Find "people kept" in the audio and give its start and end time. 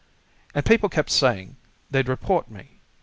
0.65-1.11